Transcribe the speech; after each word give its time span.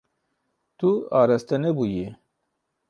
Tu 0.79 0.89
araste 1.19 1.55
nebûyî. 1.63 2.07